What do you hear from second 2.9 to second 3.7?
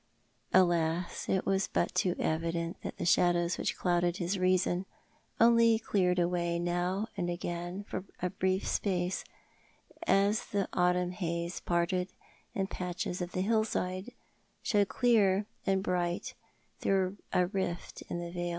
the shadows